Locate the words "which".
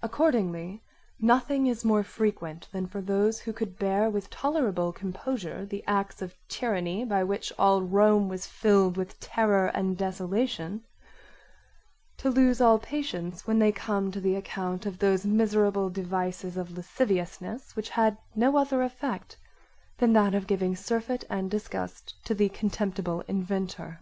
7.24-7.52, 17.76-17.90